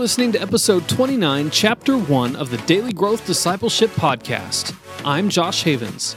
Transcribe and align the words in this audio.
listening 0.00 0.32
to 0.32 0.40
episode 0.40 0.88
29, 0.88 1.50
chapter 1.50 1.98
1 1.98 2.34
of 2.34 2.50
the 2.50 2.56
Daily 2.66 2.90
Growth 2.90 3.26
Discipleship 3.26 3.90
Podcast. 3.90 4.74
I'm 5.04 5.28
Josh 5.28 5.62
Havens. 5.62 6.16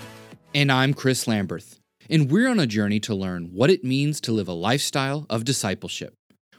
And 0.55 0.71
I'm 0.71 0.93
Chris 0.93 1.25
Lamberth. 1.25 1.79
And 2.09 2.31
we're 2.31 2.47
on 2.47 2.61
a 2.61 2.65
journey 2.65 3.01
to 3.01 3.13
learn 3.13 3.49
what 3.51 3.69
it 3.69 3.83
means 3.83 4.21
to 4.21 4.31
live 4.31 4.47
a 4.47 4.53
lifestyle 4.53 5.25
of 5.29 5.43
discipleship. 5.43 6.13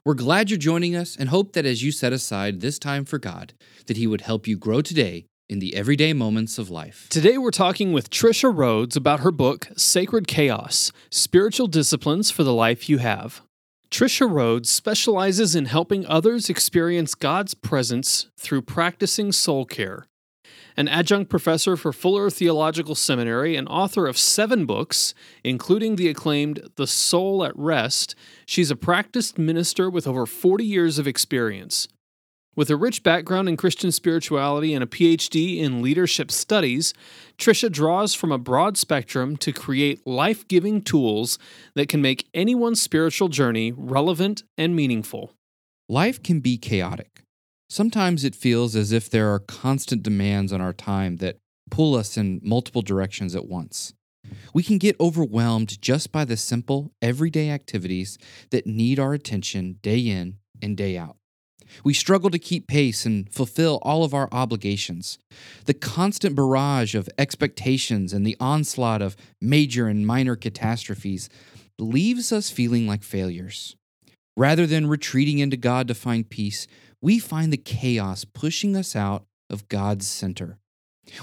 We're 0.04 0.12
glad 0.12 0.50
you're 0.50 0.58
joining 0.58 0.94
us 0.94 1.16
and 1.16 1.30
hope 1.30 1.54
that 1.54 1.64
as 1.64 1.82
you 1.82 1.92
set 1.92 2.12
aside 2.12 2.60
this 2.60 2.78
time 2.78 3.06
for 3.06 3.18
God, 3.18 3.54
that 3.86 3.96
He 3.96 4.06
would 4.06 4.20
help 4.20 4.46
you 4.46 4.58
grow 4.58 4.82
today 4.82 5.24
in 5.48 5.60
the 5.60 5.74
everyday 5.74 6.12
moments 6.12 6.58
of 6.58 6.68
life. 6.68 7.06
Today 7.08 7.38
we're 7.38 7.52
talking 7.52 7.94
with 7.94 8.10
Tricia 8.10 8.54
Rhodes 8.54 8.96
about 8.96 9.20
her 9.20 9.32
book, 9.32 9.68
Sacred 9.78 10.28
Chaos 10.28 10.92
Spiritual 11.10 11.68
Disciplines 11.68 12.30
for 12.30 12.44
the 12.44 12.52
Life 12.52 12.90
You 12.90 12.98
Have. 12.98 13.40
Tricia 13.94 14.28
Rhodes 14.28 14.72
specializes 14.72 15.54
in 15.54 15.66
helping 15.66 16.04
others 16.06 16.50
experience 16.50 17.14
God's 17.14 17.54
presence 17.54 18.26
through 18.36 18.62
practicing 18.62 19.30
soul 19.30 19.64
care. 19.64 20.08
An 20.76 20.88
adjunct 20.88 21.30
professor 21.30 21.76
for 21.76 21.92
Fuller 21.92 22.28
Theological 22.28 22.96
Seminary 22.96 23.54
and 23.54 23.68
author 23.68 24.08
of 24.08 24.18
seven 24.18 24.66
books, 24.66 25.14
including 25.44 25.94
the 25.94 26.08
acclaimed 26.08 26.70
The 26.74 26.88
Soul 26.88 27.44
at 27.44 27.56
Rest, 27.56 28.16
she's 28.46 28.72
a 28.72 28.74
practiced 28.74 29.38
minister 29.38 29.88
with 29.88 30.08
over 30.08 30.26
40 30.26 30.64
years 30.64 30.98
of 30.98 31.06
experience. 31.06 31.86
With 32.56 32.70
a 32.70 32.76
rich 32.76 33.02
background 33.02 33.48
in 33.48 33.56
Christian 33.56 33.90
spirituality 33.90 34.74
and 34.74 34.84
a 34.84 34.86
PhD 34.86 35.58
in 35.58 35.82
leadership 35.82 36.30
studies, 36.30 36.94
Tricia 37.36 37.70
draws 37.70 38.14
from 38.14 38.30
a 38.30 38.38
broad 38.38 38.76
spectrum 38.76 39.36
to 39.38 39.52
create 39.52 40.06
life 40.06 40.46
giving 40.46 40.80
tools 40.80 41.36
that 41.74 41.88
can 41.88 42.00
make 42.00 42.28
anyone's 42.32 42.80
spiritual 42.80 43.28
journey 43.28 43.72
relevant 43.72 44.44
and 44.56 44.76
meaningful. 44.76 45.32
Life 45.88 46.22
can 46.22 46.38
be 46.38 46.56
chaotic. 46.56 47.22
Sometimes 47.68 48.24
it 48.24 48.36
feels 48.36 48.76
as 48.76 48.92
if 48.92 49.10
there 49.10 49.32
are 49.32 49.40
constant 49.40 50.04
demands 50.04 50.52
on 50.52 50.60
our 50.60 50.72
time 50.72 51.16
that 51.16 51.38
pull 51.72 51.96
us 51.96 52.16
in 52.16 52.40
multiple 52.44 52.82
directions 52.82 53.34
at 53.34 53.46
once. 53.46 53.94
We 54.54 54.62
can 54.62 54.78
get 54.78 54.98
overwhelmed 55.00 55.82
just 55.82 56.12
by 56.12 56.24
the 56.24 56.36
simple, 56.36 56.92
everyday 57.02 57.50
activities 57.50 58.16
that 58.50 58.66
need 58.66 59.00
our 59.00 59.12
attention 59.12 59.80
day 59.82 59.98
in 59.98 60.36
and 60.62 60.76
day 60.76 60.96
out. 60.96 61.16
We 61.82 61.94
struggle 61.94 62.30
to 62.30 62.38
keep 62.38 62.66
pace 62.66 63.04
and 63.04 63.32
fulfill 63.32 63.78
all 63.82 64.04
of 64.04 64.14
our 64.14 64.28
obligations. 64.30 65.18
The 65.64 65.74
constant 65.74 66.36
barrage 66.36 66.94
of 66.94 67.08
expectations 67.18 68.12
and 68.12 68.26
the 68.26 68.36
onslaught 68.38 69.02
of 69.02 69.16
major 69.40 69.88
and 69.88 70.06
minor 70.06 70.36
catastrophes 70.36 71.28
leaves 71.78 72.32
us 72.32 72.50
feeling 72.50 72.86
like 72.86 73.02
failures. 73.02 73.76
Rather 74.36 74.66
than 74.66 74.86
retreating 74.86 75.38
into 75.38 75.56
God 75.56 75.88
to 75.88 75.94
find 75.94 76.28
peace, 76.28 76.66
we 77.00 77.18
find 77.18 77.52
the 77.52 77.56
chaos 77.56 78.24
pushing 78.24 78.76
us 78.76 78.96
out 78.96 79.24
of 79.50 79.68
God's 79.68 80.06
center. 80.06 80.58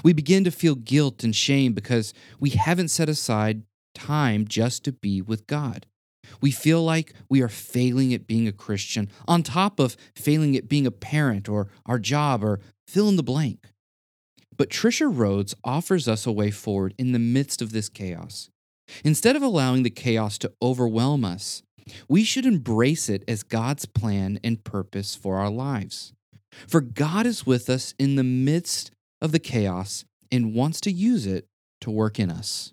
We 0.04 0.12
begin 0.12 0.44
to 0.44 0.50
feel 0.50 0.74
guilt 0.74 1.24
and 1.24 1.34
shame 1.34 1.72
because 1.72 2.14
we 2.38 2.50
haven't 2.50 2.88
set 2.88 3.08
aside 3.08 3.62
time 3.94 4.46
just 4.46 4.84
to 4.84 4.92
be 4.92 5.20
with 5.20 5.46
God. 5.46 5.86
We 6.40 6.50
feel 6.50 6.82
like 6.82 7.14
we 7.28 7.42
are 7.42 7.48
failing 7.48 8.14
at 8.14 8.26
being 8.26 8.48
a 8.48 8.52
Christian, 8.52 9.10
on 9.26 9.42
top 9.42 9.78
of 9.78 9.96
failing 10.14 10.56
at 10.56 10.68
being 10.68 10.86
a 10.86 10.90
parent 10.90 11.48
or 11.48 11.68
our 11.86 11.98
job 11.98 12.42
or 12.42 12.60
fill 12.86 13.08
in 13.08 13.16
the 13.16 13.22
blank. 13.22 13.68
But 14.56 14.70
Tricia 14.70 15.10
Rhodes 15.10 15.54
offers 15.64 16.06
us 16.06 16.26
a 16.26 16.32
way 16.32 16.50
forward 16.50 16.94
in 16.98 17.12
the 17.12 17.18
midst 17.18 17.62
of 17.62 17.72
this 17.72 17.88
chaos. 17.88 18.50
Instead 19.04 19.36
of 19.36 19.42
allowing 19.42 19.82
the 19.82 19.90
chaos 19.90 20.38
to 20.38 20.52
overwhelm 20.62 21.24
us, 21.24 21.62
we 22.08 22.22
should 22.24 22.46
embrace 22.46 23.08
it 23.08 23.24
as 23.26 23.42
God's 23.42 23.86
plan 23.86 24.38
and 24.44 24.62
purpose 24.62 25.14
for 25.14 25.38
our 25.38 25.50
lives. 25.50 26.12
For 26.68 26.80
God 26.80 27.26
is 27.26 27.46
with 27.46 27.70
us 27.70 27.94
in 27.98 28.16
the 28.16 28.24
midst 28.24 28.90
of 29.20 29.32
the 29.32 29.38
chaos 29.38 30.04
and 30.30 30.54
wants 30.54 30.80
to 30.82 30.92
use 30.92 31.26
it 31.26 31.46
to 31.80 31.90
work 31.90 32.20
in 32.20 32.30
us. 32.30 32.72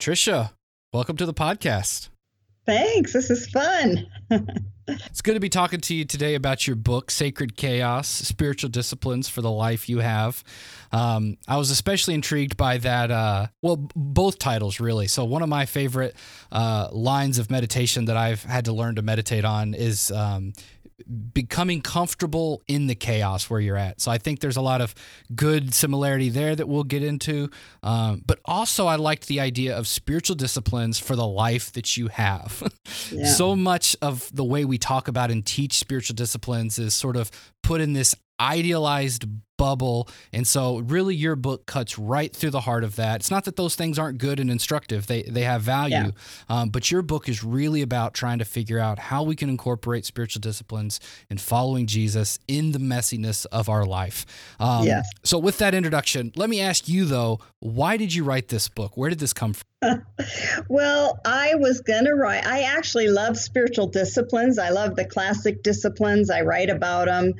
Tricia, 0.00 0.52
welcome 0.92 1.16
to 1.16 1.26
the 1.26 1.34
podcast. 1.34 2.08
Thanks. 2.66 3.12
This 3.12 3.30
is 3.30 3.46
fun. 3.48 4.06
it's 4.88 5.20
good 5.20 5.34
to 5.34 5.40
be 5.40 5.50
talking 5.50 5.80
to 5.82 5.94
you 5.94 6.04
today 6.04 6.34
about 6.34 6.66
your 6.66 6.76
book, 6.76 7.10
Sacred 7.10 7.56
Chaos 7.56 8.08
Spiritual 8.08 8.70
Disciplines 8.70 9.28
for 9.28 9.42
the 9.42 9.50
Life 9.50 9.88
You 9.88 9.98
Have. 9.98 10.42
Um, 10.90 11.36
I 11.46 11.58
was 11.58 11.70
especially 11.70 12.14
intrigued 12.14 12.56
by 12.56 12.78
that, 12.78 13.10
uh, 13.10 13.48
well, 13.60 13.88
both 13.94 14.38
titles, 14.38 14.80
really. 14.80 15.08
So, 15.08 15.24
one 15.24 15.42
of 15.42 15.48
my 15.48 15.66
favorite 15.66 16.16
uh, 16.50 16.88
lines 16.90 17.38
of 17.38 17.50
meditation 17.50 18.06
that 18.06 18.16
I've 18.16 18.42
had 18.44 18.64
to 18.66 18.72
learn 18.72 18.94
to 18.94 19.02
meditate 19.02 19.44
on 19.44 19.74
is 19.74 20.10
um, 20.10 20.54
becoming 21.32 21.80
comfortable 21.80 22.62
in 22.68 22.86
the 22.86 22.94
chaos 22.94 23.50
where 23.50 23.60
you're 23.60 23.76
at. 23.76 24.00
So 24.00 24.10
I 24.10 24.18
think 24.18 24.40
there's 24.40 24.56
a 24.56 24.62
lot 24.62 24.80
of 24.80 24.94
good 25.34 25.74
similarity 25.74 26.28
there 26.28 26.54
that 26.54 26.68
we'll 26.68 26.84
get 26.84 27.02
into. 27.02 27.50
Um, 27.82 28.22
but 28.26 28.38
also, 28.44 28.86
I 28.86 28.96
liked 28.96 29.26
the 29.26 29.40
idea 29.40 29.76
of 29.76 29.86
spiritual 29.86 30.36
disciplines 30.36 30.98
for 30.98 31.16
the 31.16 31.26
life 31.26 31.72
that 31.72 31.96
you 31.96 32.08
have. 32.08 32.62
Yeah. 33.10 33.26
so 33.26 33.56
much 33.56 33.96
of 34.02 34.30
the 34.34 34.44
way 34.44 34.64
we 34.64 34.78
talk 34.78 35.08
about 35.08 35.30
and 35.30 35.44
teach 35.44 35.78
spiritual 35.78 36.14
disciplines 36.14 36.78
is 36.78 36.94
sort 36.94 37.16
of 37.16 37.30
put 37.62 37.80
in 37.80 37.92
this 37.92 38.14
idealized 38.40 39.26
bubble. 39.56 40.08
And 40.32 40.46
so 40.46 40.78
really 40.78 41.14
your 41.14 41.36
book 41.36 41.66
cuts 41.66 41.98
right 41.98 42.34
through 42.34 42.50
the 42.50 42.60
heart 42.60 42.84
of 42.84 42.96
that. 42.96 43.16
It's 43.16 43.30
not 43.30 43.44
that 43.44 43.56
those 43.56 43.76
things 43.76 43.98
aren't 43.98 44.18
good 44.18 44.40
and 44.40 44.50
instructive. 44.50 45.06
They 45.06 45.22
they 45.22 45.42
have 45.42 45.62
value. 45.62 45.94
Yeah. 45.94 46.10
Um, 46.48 46.70
but 46.70 46.90
your 46.90 47.02
book 47.02 47.28
is 47.28 47.44
really 47.44 47.82
about 47.82 48.14
trying 48.14 48.38
to 48.38 48.44
figure 48.44 48.78
out 48.78 48.98
how 48.98 49.22
we 49.22 49.36
can 49.36 49.48
incorporate 49.48 50.04
spiritual 50.04 50.40
disciplines 50.40 51.00
and 51.30 51.40
following 51.40 51.86
Jesus 51.86 52.38
in 52.48 52.72
the 52.72 52.78
messiness 52.78 53.46
of 53.52 53.68
our 53.68 53.84
life. 53.84 54.26
Um, 54.58 54.86
yes. 54.86 55.08
So 55.22 55.38
with 55.38 55.58
that 55.58 55.74
introduction, 55.74 56.32
let 56.36 56.50
me 56.50 56.60
ask 56.60 56.88
you 56.88 57.04
though, 57.04 57.40
why 57.60 57.96
did 57.96 58.12
you 58.12 58.24
write 58.24 58.48
this 58.48 58.68
book? 58.68 58.96
Where 58.96 59.10
did 59.10 59.20
this 59.20 59.32
come 59.32 59.54
from? 59.54 59.64
well, 60.68 61.20
I 61.24 61.54
was 61.56 61.80
going 61.80 62.04
to 62.06 62.14
write, 62.14 62.46
I 62.46 62.62
actually 62.62 63.08
love 63.08 63.36
spiritual 63.36 63.86
disciplines. 63.86 64.58
I 64.58 64.70
love 64.70 64.96
the 64.96 65.04
classic 65.04 65.62
disciplines. 65.62 66.30
I 66.30 66.40
write 66.40 66.70
about 66.70 67.06
them. 67.06 67.34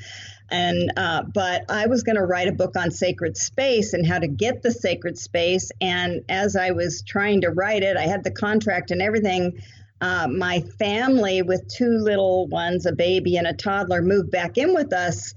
And 0.51 0.93
uh, 0.97 1.23
but 1.23 1.65
I 1.71 1.87
was 1.87 2.03
going 2.03 2.17
to 2.17 2.25
write 2.25 2.49
a 2.49 2.53
book 2.53 2.77
on 2.77 2.91
sacred 2.91 3.37
space 3.37 3.95
and 3.95 4.07
how 4.07 4.19
to 4.19 4.29
get 4.29 4.63
the 4.63 4.71
sacred 4.71 5.19
space. 5.19 5.71
And 5.81 6.23
as 6.29 6.55
I 6.55 6.73
was 6.73 7.03
trying 7.03 7.43
to 7.43 7.51
write 7.51 7.83
it, 7.83 7.97
I 7.97 8.03
had 8.03 8.25
the 8.25 8.31
contract 8.31 8.91
and 8.91 9.01
everything. 9.01 9.63
Uh, 10.01 10.29
my 10.29 10.61
family, 10.79 11.41
with 11.41 11.67
two 11.69 11.99
little 11.99 12.47
ones, 12.49 12.85
a 12.85 12.93
baby 12.93 13.37
and 13.37 13.47
a 13.47 13.55
toddler, 13.55 14.03
moved 14.03 14.31
back 14.31 14.59
in 14.59 14.75
with 14.75 14.93
us, 14.93 15.35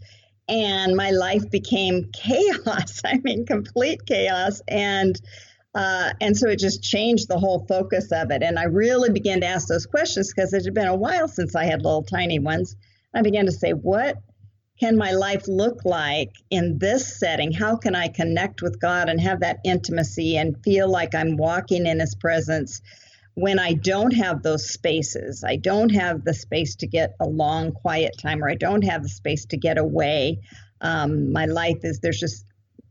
and 0.50 0.96
my 0.96 1.12
life 1.12 1.50
became 1.50 2.10
chaos. 2.14 3.02
I 3.06 3.20
mean, 3.24 3.46
complete 3.46 4.06
chaos. 4.06 4.62
And 4.68 5.20
uh, 5.74 6.12
and 6.20 6.36
so 6.36 6.50
it 6.50 6.58
just 6.58 6.82
changed 6.82 7.28
the 7.28 7.38
whole 7.38 7.66
focus 7.68 8.12
of 8.12 8.32
it. 8.32 8.42
And 8.42 8.58
I 8.58 8.64
really 8.64 9.12
began 9.12 9.42
to 9.42 9.48
ask 9.48 9.68
those 9.68 9.86
questions 9.86 10.34
because 10.34 10.52
it 10.52 10.66
had 10.66 10.74
been 10.74 10.88
a 10.88 10.96
while 10.96 11.28
since 11.28 11.56
I 11.56 11.66
had 11.66 11.84
little 11.84 12.04
tiny 12.04 12.40
ones. 12.40 12.76
I 13.14 13.22
began 13.22 13.46
to 13.46 13.52
say, 13.52 13.72
what 13.72 14.18
can 14.80 14.98
my 14.98 15.12
life 15.12 15.48
look 15.48 15.86
like 15.86 16.34
in 16.50 16.78
this 16.78 17.20
setting? 17.20 17.52
How 17.52 17.78
can 17.78 17.96
I 17.96 18.08
connect 18.08 18.62
with 18.62 18.80
God 18.80 19.10
and 19.10 19.20
have 19.20 19.40
that 19.40 19.60
intimacy 19.64 20.38
and 20.38 20.64
feel 20.64 20.90
like 20.90 21.16
I'm 21.16 21.38
walking 21.38 21.86
in 21.86 22.00
His 22.00 22.16
presence 22.16 22.82
when 23.34 23.60
I 23.60 23.74
don't 23.74 24.14
have 24.14 24.44
those 24.44 24.70
spaces? 24.70 25.44
I 25.44 25.56
don't 25.56 25.90
have 25.90 26.24
the 26.24 26.34
space 26.34 26.76
to 26.78 26.88
get 26.88 27.16
a 27.20 27.28
long, 27.28 27.72
quiet 27.72 28.16
time, 28.20 28.44
or 28.44 28.50
I 28.50 28.56
don't 28.56 28.84
have 28.84 29.04
the 29.04 29.10
space 29.10 29.46
to 29.48 29.58
get 29.58 29.78
away. 29.78 30.42
Um, 30.82 31.32
my 31.32 31.46
life 31.46 31.80
is 31.84 32.00
there's 32.00 32.20
just, 32.20 32.46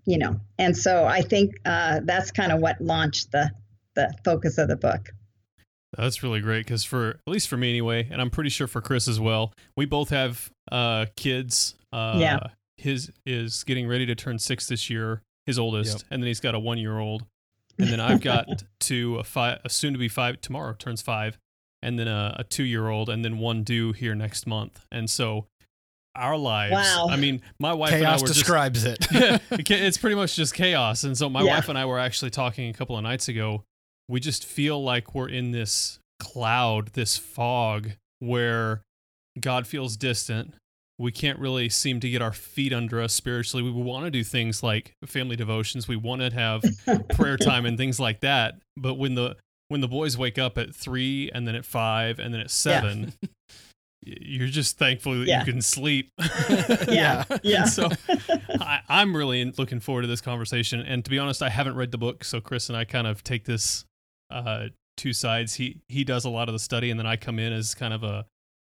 you 0.05 0.19
know, 0.19 0.41
and 0.59 0.77
so 0.77 1.05
I 1.05 1.23
think 1.23 1.55
uh, 1.65 2.01
that's 2.03 2.33
kind 2.33 2.51
of 2.51 2.61
what 2.61 2.81
launched 2.81 3.31
the 3.33 3.51
the 3.95 4.13
focus 4.25 4.59
of 4.59 4.69
the 4.69 4.77
book. 4.77 5.11
That's 5.97 6.23
really 6.23 6.41
great 6.41 6.67
because 6.67 6.85
for 6.85 7.11
at 7.11 7.31
least 7.31 7.49
for 7.49 7.57
me 7.57 7.71
anyway, 7.71 8.09
and 8.11 8.21
I'm 8.21 8.31
pretty 8.31 8.51
sure 8.51 8.67
for 8.67 8.81
Chris 8.81 9.09
as 9.09 9.19
well, 9.19 9.53
we 9.77 9.87
both 9.87 10.11
have 10.11 10.51
uh, 10.71 11.07
kids. 11.17 11.75
Uh, 11.93 12.17
yeah. 12.19 12.39
His 12.77 13.11
is 13.25 13.65
getting 13.65 13.89
ready 13.89 14.05
to 14.07 14.15
turn 14.15 14.39
six 14.39 14.69
this 14.69 14.91
year, 14.91 15.23
his 15.47 15.59
oldest, 15.59 15.99
yep. 15.99 16.03
and 16.11 16.23
then 16.23 16.27
he's 16.27 16.41
got 16.41 16.55
a 16.55 16.59
one 16.59 16.79
year 16.79 16.99
old, 16.99 17.25
and 17.79 17.89
then 17.89 18.01
I've 18.01 18.21
got 18.21 18.65
two 18.81 19.17
a 19.17 19.25
five, 19.25 19.61
a 19.65 19.71
soon 19.71 19.95
to 19.95 19.99
be 19.99 20.09
five 20.09 20.43
tomorrow 20.43 20.75
turns 20.75 21.01
five, 21.01 21.39
and 21.81 21.99
then 21.99 22.07
a, 22.07 22.37
a 22.41 22.45
two 22.45 22.65
year 22.65 22.89
old, 22.89 23.09
and 23.09 23.25
then 23.25 23.39
one 23.39 23.63
due 23.63 23.93
here 23.93 24.15
next 24.15 24.47
month, 24.47 24.85
and 24.93 25.09
so 25.09 25.47
our 26.17 26.37
lives. 26.37 26.73
Wow. 26.73 27.09
I 27.11 27.17
mean, 27.17 27.43
my 27.59 27.73
wife 27.73 27.91
chaos 27.91 28.01
and 28.01 28.09
I 28.09 28.21
were 28.21 28.27
describes 28.27 28.83
just, 28.83 29.13
it. 29.13 29.43
it's 29.71 29.99
pretty 29.99 30.17
much 30.17 30.35
just 30.35 30.55
chaos. 30.55 31.05
And 31.05 31.17
so 31.17 31.29
my 31.29 31.43
yeah. 31.43 31.57
wife 31.57 31.69
and 31.69 31.79
I 31.79 31.85
were 31.85 31.99
actually 31.99 32.31
talking 32.31 32.71
a 32.71 32.73
couple 32.73 32.97
of 32.97 33.03
nights 33.03 33.29
ago 33.29 33.65
we 34.09 34.21
just 34.21 34.45
feel 34.45 34.83
like 34.83 35.15
we're 35.15 35.29
in 35.29 35.51
this 35.53 35.99
cloud, 36.21 36.89
this 36.95 37.17
fog 37.17 37.91
where 38.21 38.83
God 39.41 39.67
feels 39.67 39.97
distant. 39.97 40.55
We 40.99 41.13
can't 41.13 41.39
really 41.39 41.69
seem 41.69 42.01
to 42.01 42.09
get 42.09 42.23
our 42.23 42.33
feet 42.33 42.73
under 42.73 43.03
us 43.03 43.13
spiritually. 43.13 43.63
We 43.63 43.71
want 43.71 44.07
to 44.07 44.11
do 44.11 44.25
things 44.25 44.63
like 44.63 44.93
family 45.05 45.37
devotions. 45.37 45.87
We 45.89 45.97
want 45.97 46.23
to 46.23 46.31
have 46.33 46.63
prayer 47.11 47.37
time 47.37 47.67
and 47.67 47.77
things 47.77 48.01
like 48.01 48.21
that. 48.21 48.55
But 48.79 48.95
when 48.95 49.15
the 49.15 49.37
when 49.69 49.81
the 49.81 49.89
boys 49.89 50.17
wake 50.17 50.39
up 50.39 50.57
at 50.57 50.75
three 50.75 51.31
and 51.35 51.47
then 51.47 51.55
at 51.57 51.65
five 51.67 52.19
and 52.21 52.33
then 52.33 52.41
at 52.41 52.51
seven, 52.53 53.13
yeah. 54.03 54.15
you're 54.21 54.47
just 54.47 54.79
thankful 54.79 55.19
that 55.19 55.27
Yeah. 55.27 55.41
you 55.45 55.53
can 55.53 55.61
sleep. 55.61 56.09
Yeah, 56.89 57.25
yeah. 57.43 57.63
And 57.63 57.71
so 57.71 57.89
I, 58.61 58.81
I'm 58.89 59.15
really 59.17 59.45
looking 59.59 59.81
forward 59.81 60.03
to 60.03 60.09
this 60.09 60.21
conversation. 60.21 60.81
And 60.81 61.05
to 61.05 61.11
be 61.11 61.19
honest, 61.19 61.43
I 61.43 61.49
haven't 61.51 61.75
read 61.75 61.91
the 61.91 61.99
book, 61.99 62.23
so 62.25 62.41
Chris 62.41 62.69
and 62.69 62.79
I 62.79 62.85
kind 62.85 63.07
of 63.09 63.25
take 63.25 63.45
this 63.45 63.85
uh, 64.31 64.69
two 64.97 65.13
sides. 65.13 65.55
He 65.55 65.81
he 65.89 66.05
does 66.05 66.25
a 66.25 66.31
lot 66.31 66.49
of 66.49 66.53
the 66.53 66.59
study, 66.59 66.91
and 66.91 66.99
then 66.99 67.07
I 67.07 67.17
come 67.17 67.39
in 67.39 67.53
as 67.53 67.75
kind 67.75 67.93
of 67.95 68.03
a 68.03 68.27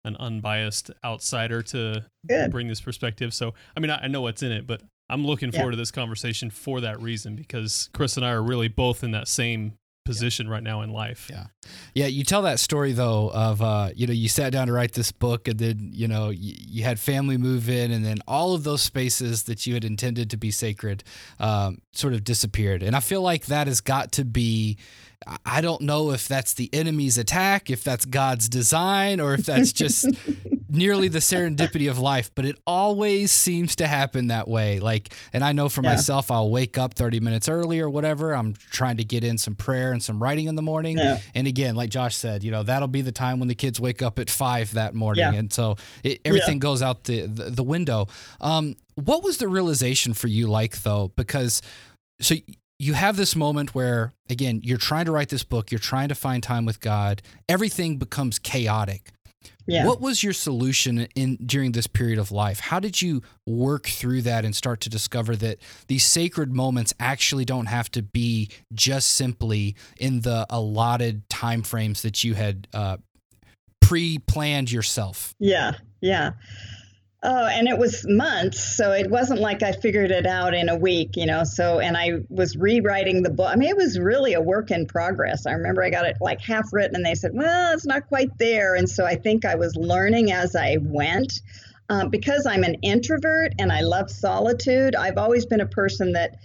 an 0.05 0.15
unbiased 0.17 0.89
outsider 1.03 1.61
to 1.61 2.05
Good. 2.27 2.51
bring 2.51 2.67
this 2.67 2.79
perspective. 2.81 3.33
So 3.33 3.53
I 3.75 3.79
mean, 3.79 3.91
I, 3.91 4.03
I 4.03 4.07
know 4.07 4.21
what's 4.21 4.41
in 4.43 4.51
it, 4.51 4.65
but 4.65 4.81
I'm 5.09 5.25
looking 5.25 5.51
Yeah. 5.51 5.59
forward 5.59 5.71
to 5.71 5.77
this 5.77 5.91
conversation 5.91 6.49
for 6.49 6.81
that 6.81 7.01
reason 7.01 7.35
because 7.35 7.89
Chris 7.93 8.15
and 8.17 8.25
I 8.25 8.31
are 8.31 8.43
really 8.43 8.67
both 8.67 9.03
in 9.03 9.11
that 9.11 9.27
same 9.27 9.73
position 10.05 10.47
right 10.47 10.63
now 10.63 10.81
in 10.83 10.89
life. 10.93 11.27
Yeah. 11.29 11.47
Yeah, 11.93 12.05
you 12.05 12.23
tell 12.23 12.41
that 12.43 12.61
story 12.61 12.93
though 12.93 13.29
of 13.33 13.61
uh, 13.61 13.89
you 13.93 14.07
know 14.07 14.13
you 14.13 14.29
sat 14.29 14.53
down 14.53 14.67
to 14.67 14.73
write 14.73 14.93
this 14.93 15.11
book 15.11 15.49
and 15.49 15.59
then 15.59 15.89
you 15.93 16.07
know 16.07 16.29
you, 16.29 16.53
you 16.57 16.83
had 16.83 16.97
family 16.97 17.37
move 17.37 17.67
in 17.69 17.91
and 17.91 18.05
then 18.05 18.19
all 18.25 18.53
of 18.53 18.63
those 18.63 18.81
spaces 18.81 19.43
that 19.43 19.67
you 19.67 19.73
had 19.73 19.83
intended 19.83 20.29
to 20.29 20.37
be 20.37 20.49
sacred 20.51 21.03
um, 21.41 21.79
sort 21.91 22.13
of 22.13 22.23
disappeared 22.23 22.83
and 22.83 22.95
I 22.95 23.01
feel 23.01 23.21
like 23.21 23.47
that 23.47 23.67
has 23.67 23.81
got 23.81 24.13
to 24.13 24.23
be 24.23 24.77
I- 25.45 25.61
don't 25.61 25.81
know 25.81 26.11
if 26.11 26.27
that's 26.27 26.53
the 26.53 26.69
enemy's 26.73 27.17
attack 27.17 27.69
if 27.69 27.83
that's 27.83 28.05
God's 28.05 28.47
design 28.47 29.19
or 29.19 29.33
if 29.33 29.45
that's 29.47 29.73
just 29.73 30.05
nearly 30.69 31.07
the 31.07 31.19
serendipity 31.19 31.89
of 31.89 31.97
life 31.97 32.29
but 32.35 32.45
it 32.45 32.55
always 32.67 33.31
seems 33.31 33.75
to 33.77 33.87
happen 33.87 34.27
that 34.27 34.47
way 34.47 34.79
like 34.79 35.13
and 35.33 35.43
I 35.43 35.53
know 35.53 35.69
for 35.69 35.81
Yeah. 35.81 35.91
myself 35.91 36.29
I'll 36.29 36.49
wake 36.51 36.77
up 36.77 36.93
30 36.93 37.19
minutes 37.19 37.49
early 37.49 37.79
or 37.79 37.89
whatever 37.89 38.33
I'm 38.35 38.53
trying 38.69 38.97
to 38.97 39.03
get 39.03 39.23
in 39.23 39.37
some 39.37 39.55
prayer 39.55 39.91
and 39.91 40.03
some 40.03 40.21
writing 40.21 40.47
in 40.47 40.55
the 40.55 40.61
morning 40.61 40.97
Yeah. 40.97 41.19
and 41.33 41.47
again, 41.47 41.75
like 41.75 41.89
Josh 41.89 42.15
said, 42.15 42.43
you 42.43 42.51
know 42.51 42.63
that'll 42.63 42.87
be 42.87 43.01
the 43.01 43.11
time 43.11 43.39
when 43.39 43.47
the 43.47 43.55
kids 43.55 43.79
wake 43.79 44.01
up 44.01 44.19
at 44.19 44.29
five 44.29 44.73
that 44.73 44.93
morning, 44.93 45.21
Yeah. 45.33 45.39
and 45.39 45.51
so 45.51 45.77
it, 46.03 46.21
everything 46.25 46.59
goes 46.59 46.81
out 46.81 47.05
the 47.05 47.21
the, 47.25 47.49
the 47.49 47.63
window. 47.63 48.07
Um, 48.39 48.75
what 48.95 49.23
was 49.23 49.37
the 49.37 49.47
realization 49.47 50.13
for 50.13 50.27
you 50.27 50.47
like 50.47 50.81
though? 50.83 51.11
Because 51.15 51.61
so 52.21 52.35
you 52.79 52.93
have 52.93 53.17
this 53.17 53.35
moment 53.35 53.73
where 53.73 54.13
again 54.29 54.61
you're 54.63 54.77
trying 54.77 55.05
to 55.05 55.11
write 55.11 55.29
this 55.29 55.43
book, 55.43 55.71
you're 55.71 55.79
trying 55.79 56.09
to 56.09 56.15
find 56.15 56.43
time 56.43 56.65
with 56.65 56.79
God, 56.79 57.21
everything 57.49 57.97
becomes 57.97 58.39
chaotic. 58.39 59.11
Yeah. 59.65 59.85
What 59.85 59.99
was 59.99 60.23
your 60.23 60.33
solution 60.33 61.07
in 61.13 61.35
during 61.45 61.73
this 61.73 61.87
period 61.87 62.19
of 62.19 62.31
life? 62.31 62.61
How 62.61 62.79
did 62.79 63.01
you 63.01 63.21
work 63.45 63.87
through 63.87 64.21
that 64.21 64.45
and 64.45 64.55
start 64.55 64.79
to 64.81 64.89
discover 64.89 65.35
that 65.35 65.59
these 65.87 66.05
sacred 66.05 66.53
moments 66.53 66.93
actually 67.01 67.43
don't 67.43 67.65
have 67.65 67.91
to 67.91 68.01
be 68.01 68.49
just 68.73 69.09
simply 69.09 69.75
in 69.99 70.21
the 70.21 70.45
allotted 70.49 71.29
time 71.29 71.63
frames 71.63 72.01
that 72.03 72.23
you 72.23 72.33
had 72.33 72.67
uh, 72.73 72.97
pre-planned 73.81 74.71
yourself? 74.71 75.35
Yeah, 75.37 75.73
yeah. 75.99 76.31
Oh, 77.23 77.47
and 77.47 77.67
it 77.67 77.79
was 77.79 78.05
months, 78.07 78.77
so 78.77 78.91
it 78.91 79.09
wasn't 79.09 79.39
like 79.39 79.63
I 79.63 79.71
figured 79.71 80.11
it 80.11 80.27
out 80.27 80.53
in 80.53 80.69
a 80.69 80.77
week, 80.77 81.17
you 81.17 81.25
know. 81.25 81.43
So, 81.45 81.79
and 81.79 81.97
I 81.97 82.19
was 82.29 82.55
rewriting 82.55 83.23
the 83.23 83.31
book. 83.31 83.47
I 83.49 83.55
mean, 83.55 83.69
it 83.69 83.75
was 83.75 83.97
really 83.97 84.33
a 84.33 84.41
work 84.41 84.69
in 84.69 84.85
progress. 84.85 85.47
I 85.47 85.53
remember 85.53 85.83
I 85.83 85.89
got 85.89 86.05
it 86.05 86.17
like 86.21 86.41
half 86.41 86.71
written, 86.71 86.95
and 86.95 87.05
they 87.05 87.15
said, 87.15 87.31
"Well, 87.33 87.73
it's 87.73 87.87
not 87.87 88.07
quite 88.07 88.37
there." 88.37 88.75
And 88.75 88.87
so 88.87 89.03
I 89.03 89.15
think 89.15 89.45
I 89.45 89.55
was 89.55 89.75
learning 89.75 90.31
as 90.31 90.55
I 90.55 90.77
went. 90.79 91.41
Um, 91.89 92.09
because 92.09 92.45
I'm 92.45 92.63
an 92.63 92.75
introvert 92.81 93.53
and 93.59 93.71
I 93.71 93.79
love 93.79 94.11
solitude, 94.11 94.93
I've 94.93 95.17
always 95.17 95.45
been 95.45 95.61
a 95.61 95.67
person 95.67 96.11
that 96.13 96.35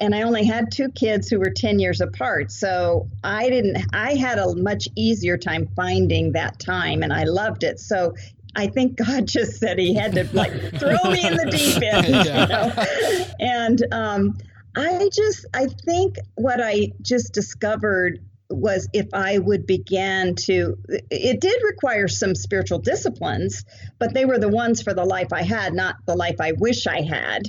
and 0.00 0.14
I 0.14 0.22
only 0.22 0.44
had 0.44 0.70
two 0.72 0.88
kids 0.88 1.28
who 1.28 1.38
were 1.38 1.50
10 1.50 1.78
years 1.78 2.00
apart. 2.00 2.50
So 2.50 3.08
I 3.22 3.50
didn't, 3.50 3.84
I 3.92 4.14
had 4.14 4.38
a 4.38 4.54
much 4.54 4.88
easier 4.96 5.36
time 5.36 5.68
finding 5.76 6.32
that 6.32 6.58
time 6.58 7.02
and 7.02 7.12
I 7.12 7.24
loved 7.24 7.62
it. 7.62 7.78
So 7.78 8.14
I 8.56 8.66
think 8.66 8.96
God 8.96 9.26
just 9.28 9.58
said 9.58 9.78
he 9.78 9.94
had 9.94 10.12
to 10.14 10.28
like 10.32 10.52
throw 10.78 11.10
me 11.10 11.26
in 11.26 11.36
the 11.36 11.48
deep 11.50 11.82
end, 11.82 12.06
Yeah. 12.26 12.42
you 12.42 12.48
know? 12.48 13.26
And 13.40 13.82
um, 13.92 14.38
I 14.76 15.08
just, 15.12 15.46
I 15.54 15.66
think 15.66 16.16
what 16.34 16.60
I 16.62 16.92
just 17.02 17.32
discovered 17.32 18.18
was 18.48 18.88
if 18.92 19.06
I 19.14 19.38
would 19.38 19.66
begin 19.66 20.34
to, 20.34 20.76
it 21.10 21.40
did 21.40 21.62
require 21.62 22.06
some 22.08 22.34
spiritual 22.34 22.78
disciplines, 22.78 23.64
but 23.98 24.12
they 24.12 24.24
were 24.26 24.38
the 24.38 24.48
ones 24.48 24.82
for 24.82 24.92
the 24.92 25.04
life 25.04 25.32
I 25.32 25.42
had, 25.42 25.72
not 25.72 25.96
the 26.06 26.14
life 26.14 26.36
I 26.40 26.52
wish 26.52 26.86
I 26.86 27.00
had. 27.00 27.48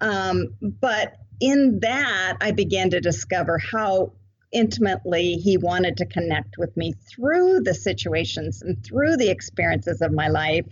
Um, 0.00 0.54
but 0.60 1.14
in 1.40 1.80
that, 1.82 2.36
I 2.40 2.50
began 2.50 2.90
to 2.90 3.00
discover 3.00 3.58
how 3.58 4.12
intimately 4.52 5.34
he 5.34 5.56
wanted 5.56 5.96
to 5.98 6.06
connect 6.06 6.58
with 6.58 6.76
me 6.76 6.92
through 6.92 7.60
the 7.60 7.74
situations 7.74 8.62
and 8.62 8.84
through 8.84 9.16
the 9.16 9.30
experiences 9.30 10.00
of 10.00 10.12
my 10.12 10.28
life. 10.28 10.66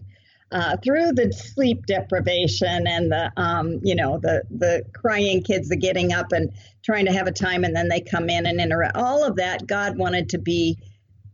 Uh, 0.50 0.78
through 0.82 1.12
the 1.12 1.30
sleep 1.30 1.84
deprivation 1.84 2.86
and 2.86 3.12
the 3.12 3.30
um, 3.36 3.80
you 3.82 3.94
know 3.94 4.18
the 4.18 4.42
the 4.48 4.82
crying 4.94 5.42
kids 5.42 5.68
the 5.68 5.76
getting 5.76 6.10
up 6.10 6.32
and 6.32 6.50
trying 6.82 7.04
to 7.04 7.12
have 7.12 7.26
a 7.26 7.32
time 7.32 7.64
and 7.64 7.76
then 7.76 7.88
they 7.88 8.00
come 8.00 8.30
in 8.30 8.46
and 8.46 8.58
interrupt 8.58 8.96
all 8.96 9.22
of 9.22 9.36
that 9.36 9.66
god 9.66 9.98
wanted 9.98 10.30
to 10.30 10.38
be 10.38 10.78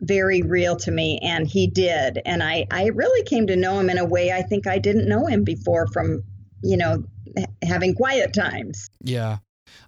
very 0.00 0.43
real 0.43 0.75
to 0.75 0.90
me 0.90 1.20
and 1.23 1.47
he 1.47 1.69
did 1.69 2.20
and 2.26 2.43
i 2.43 2.67
i 2.73 2.87
really 2.87 3.23
came 3.23 3.47
to 3.47 3.55
know 3.55 3.79
him 3.79 3.88
in 3.88 3.99
a 3.99 4.05
way 4.05 4.32
i 4.32 4.43
think 4.43 4.67
i 4.67 4.79
didn't 4.79 5.08
know 5.08 5.26
him 5.26 5.44
before 5.44 5.87
from 5.87 6.25
you 6.64 6.76
know 6.76 7.05
having 7.62 7.94
quiet 7.94 8.35
times 8.35 8.90
Yeah. 9.02 9.38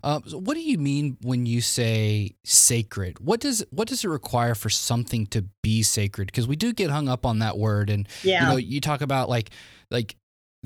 Uh, 0.03 0.21
so 0.27 0.38
what 0.38 0.55
do 0.55 0.62
you 0.62 0.79
mean 0.79 1.17
when 1.23 1.47
you 1.47 1.61
say 1.61 2.35
sacred? 2.44 3.19
What 3.21 3.41
does 3.41 3.65
what 3.71 3.88
does 3.88 4.05
it 4.05 4.09
require 4.09 4.55
for 4.55 4.71
something 4.71 5.27
to 5.29 5.43
be 5.62 5.83
sacred? 5.83 6.27
Because 6.27 6.47
we 6.47 6.56
do 6.56 6.73
get 6.73 6.91
hung 6.91 7.09
up 7.09 7.27
on 7.27 7.41
that 7.41 7.59
word, 7.59 7.91
and 7.91 8.09
yeah 8.23 8.43
you 8.43 8.50
know, 8.50 8.56
you 8.56 8.81
talk 8.81 9.00
about 9.00 9.29
like 9.29 9.50
like 9.91 10.17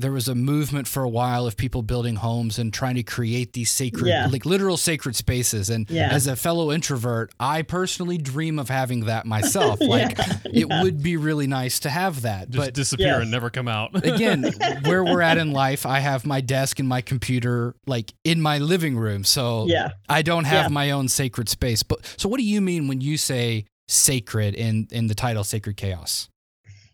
there 0.01 0.11
was 0.11 0.27
a 0.27 0.35
movement 0.35 0.87
for 0.87 1.03
a 1.03 1.09
while 1.09 1.45
of 1.47 1.55
people 1.57 1.81
building 1.83 2.15
homes 2.17 2.59
and 2.59 2.73
trying 2.73 2.95
to 2.95 3.03
create 3.03 3.53
these 3.53 3.71
sacred, 3.71 4.07
Yeah. 4.07 4.27
like 4.31 4.45
literal 4.45 4.77
sacred 4.77 5.15
spaces. 5.15 5.69
And 5.69 5.89
Yeah. 5.89 6.09
as 6.11 6.27
a 6.27 6.35
fellow 6.35 6.71
introvert, 6.71 7.31
I 7.39 7.61
personally 7.61 8.17
dream 8.17 8.59
of 8.59 8.69
having 8.69 9.05
that 9.05 9.25
myself. 9.25 9.79
Like 9.91 10.17
it 10.45 10.67
yeah. 10.69 10.81
would 10.83 11.01
be 11.03 11.17
really 11.17 11.47
nice 11.47 11.79
to 11.81 11.89
have 11.89 12.21
that, 12.23 12.49
Just 12.49 12.57
but 12.65 12.73
disappear 12.73 13.07
Yes. 13.07 13.21
and 13.23 13.31
never 13.31 13.49
come 13.49 13.67
out. 13.67 13.95
again, 14.05 14.43
where 14.85 15.03
we're 15.03 15.21
at 15.21 15.37
in 15.37 15.51
life, 15.51 15.85
I 15.85 15.99
have 15.99 16.25
my 16.25 16.41
desk 16.41 16.79
and 16.79 16.87
my 16.89 17.01
computer 17.01 17.75
like 17.87 18.13
in 18.23 18.41
my 18.41 18.57
living 18.57 18.97
room. 18.97 19.23
So 19.23 19.65
yeah 19.67 19.89
I 20.09 20.21
don't 20.21 20.45
have 20.45 20.65
Yeah. 20.65 20.69
my 20.69 20.91
own 20.91 21.07
sacred 21.07 21.49
space. 21.49 21.83
But 21.83 21.99
so 22.17 22.27
what 22.29 22.37
do 22.39 22.43
you 22.45 22.61
mean 22.61 22.87
when 22.87 23.01
you 23.01 23.17
say 23.17 23.65
sacred 23.87 24.55
in 24.55 24.87
in 24.91 25.07
the 25.07 25.15
title 25.15 25.43
Sacred 25.43 25.77
Chaos? 25.77 26.29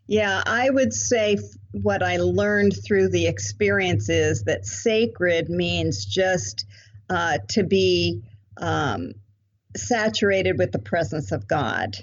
Yeah, 0.07 0.41
I 0.45 0.69
would 0.69 0.93
say 0.93 1.37
what 1.73 2.01
I 2.01 2.17
learned 2.17 2.73
through 2.85 3.09
the 3.09 3.27
experience 3.27 4.09
is 4.09 4.43
that 4.43 4.65
sacred 4.65 5.49
means 5.49 6.05
just 6.05 6.65
uh, 7.09 7.39
to 7.49 7.63
be 7.63 8.23
um, 8.59 9.13
saturated 9.75 10.57
with 10.57 10.71
the 10.71 10.79
presence 10.79 11.31
of 11.31 11.47
God. 11.47 11.97